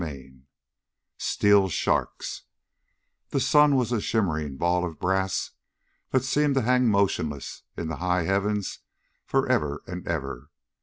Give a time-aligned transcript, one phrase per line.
[0.01, 0.45] CHAPTER TEN
[1.19, 2.45] Steel Sharks
[3.29, 5.51] The sun was a shimmering ball of brass
[6.09, 8.79] that seemed to hang motionless in the high heavens
[9.27, 10.49] forever and ever.